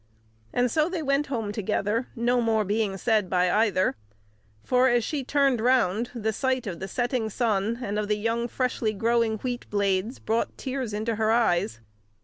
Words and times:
And 0.51 0.71
so 0.71 0.89
they 0.89 1.03
went 1.03 1.27
home 1.27 1.51
together, 1.51 2.07
no 2.15 2.41
more 2.41 2.65
being 2.65 2.97
said 2.97 3.29
by 3.29 3.51
either; 3.51 3.95
for, 4.63 4.87
as 4.89 5.03
she 5.03 5.23
turned 5.23 5.61
round, 5.61 6.09
the 6.15 6.33
sight 6.33 6.65
of 6.65 6.79
the 6.79 6.87
setting 6.87 7.29
sun 7.29 7.77
and 7.83 7.99
of 7.99 8.07
the 8.07 8.17
young 8.17 8.47
freshly 8.47 8.93
growing 8.93 9.37
wheat 9.37 9.69
blades 9.69 10.17
brought 10.17 10.57
tears 10.57 10.91
into 10.91 11.17
her 11.17 11.31
eyes. 11.31 11.81